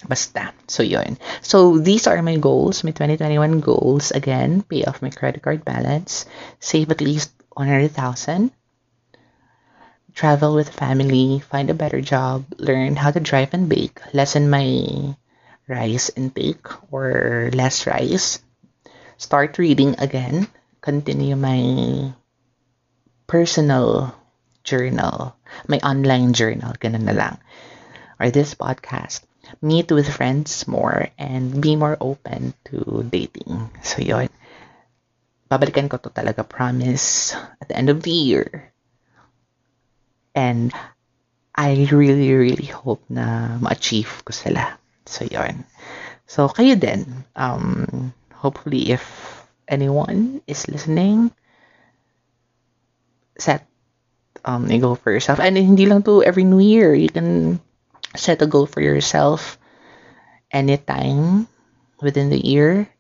basta. 0.03 0.50
So, 0.66 0.83
yun. 0.83 1.14
So, 1.46 1.79
these 1.79 2.11
are 2.11 2.18
my 2.18 2.35
goals, 2.42 2.83
my 2.83 2.90
2021 2.90 3.62
goals. 3.62 4.11
Again, 4.11 4.66
pay 4.66 4.83
off 4.83 4.98
my 4.98 5.14
credit 5.14 5.46
card 5.46 5.62
balance, 5.62 6.27
save 6.59 6.90
at 6.90 6.98
least 6.98 7.31
100,000, 7.55 8.50
travel 10.14 10.55
with 10.55 10.70
family, 10.70 11.42
find 11.50 11.68
a 11.68 11.74
better 11.74 12.00
job, 12.00 12.46
learn 12.57 12.94
how 12.94 13.11
to 13.11 13.18
drive 13.18 13.53
and 13.53 13.68
bake, 13.68 13.98
lessen 14.14 14.48
my 14.48 15.14
rice 15.66 16.11
intake 16.14 16.70
or 16.94 17.50
less 17.53 17.87
rice, 17.87 18.38
start 19.18 19.59
reading 19.59 19.98
again, 19.98 20.46
continue 20.81 21.35
my 21.35 22.14
personal 23.27 24.14
journal, 24.62 25.35
my 25.66 25.79
online 25.83 26.33
journal, 26.33 26.72
ganun 26.79 27.11
na 27.11 27.12
lang, 27.12 27.37
or 28.22 28.31
this 28.31 28.55
podcast, 28.55 29.27
meet 29.61 29.90
with 29.90 30.07
friends 30.07 30.68
more, 30.70 31.11
and 31.18 31.59
be 31.59 31.74
more 31.74 31.98
open 32.00 32.55
to 32.70 33.03
dating. 33.11 33.70
So, 33.83 33.98
yun. 33.98 34.31
Babalikan 35.50 35.90
ko 35.90 35.98
to 35.98 36.09
talaga, 36.09 36.46
promise, 36.46 37.35
at 37.61 37.68
the 37.68 37.77
end 37.77 37.90
of 37.90 38.00
the 38.00 38.14
year 38.14 38.73
And 40.35 40.75
I 41.55 41.87
really, 41.90 42.35
really 42.35 42.66
hope 42.66 43.07
na 43.07 43.57
ma-achieve 43.62 44.11
ko 44.27 44.35
sila. 44.35 44.75
So, 45.07 45.23
yun. 45.23 45.62
So, 46.27 46.51
kayo 46.51 46.75
din. 46.75 47.25
Um, 47.38 48.11
hopefully, 48.35 48.90
if 48.90 49.07
anyone 49.70 50.42
is 50.51 50.66
listening, 50.66 51.31
set 53.38 53.66
um, 54.44 54.66
a 54.66 54.79
goal 54.79 54.99
for 54.99 55.14
yourself. 55.14 55.38
And 55.38 55.57
hindi 55.57 55.87
lang 55.87 56.03
to 56.05 56.23
every 56.27 56.44
new 56.44 56.61
year. 56.61 56.94
You 56.94 57.09
can 57.09 57.61
set 58.14 58.42
a 58.42 58.51
goal 58.51 58.66
for 58.66 58.83
yourself 58.83 59.59
anytime 60.51 61.47
within 62.03 62.31
the 62.31 62.38
year. 62.40 62.90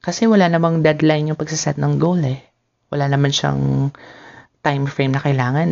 Kasi 0.00 0.24
wala 0.24 0.48
namang 0.48 0.80
deadline 0.80 1.28
yung 1.28 1.40
pagsaset 1.40 1.76
ng 1.76 2.00
goal 2.00 2.20
eh. 2.24 2.40
Wala 2.88 3.08
naman 3.08 3.32
siyang 3.32 3.92
time 4.64 4.84
frame 4.88 5.12
na 5.12 5.20
kailangan 5.20 5.70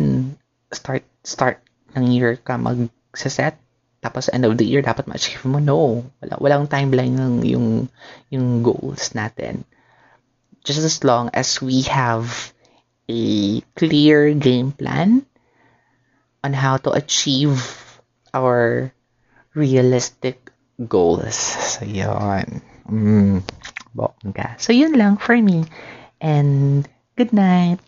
start 0.71 1.03
start 1.25 1.61
ng 1.97 2.13
year 2.13 2.37
ka 2.37 2.57
mag-set 2.57 3.57
tapos 3.99 4.31
end 4.31 4.47
of 4.47 4.55
the 4.55 4.63
year 4.63 4.79
dapat 4.79 5.11
ma-achieve 5.11 5.43
mo. 5.43 5.59
No. 5.59 6.07
Wala 6.23 6.39
walang 6.39 6.71
timeline 6.71 7.19
ng 7.19 7.43
yung 7.43 7.67
yung 8.31 8.63
goals 8.63 9.11
natin. 9.11 9.67
Just 10.63 10.83
as 10.83 11.03
long 11.03 11.27
as 11.35 11.59
we 11.59 11.83
have 11.91 12.51
a 13.11 13.21
clear 13.75 14.31
game 14.31 14.71
plan 14.71 15.27
on 16.43 16.55
how 16.55 16.79
to 16.79 16.95
achieve 16.95 17.59
our 18.31 18.91
realistic 19.51 20.39
goals. 20.79 21.35
So 21.35 21.83
yun. 21.83 22.63
Mm, 22.87 23.43
bongga. 23.91 24.55
So 24.63 24.71
yun 24.71 24.95
lang 24.95 25.19
for 25.19 25.35
me. 25.35 25.67
And 26.23 26.87
good 27.19 27.35
night 27.35 27.83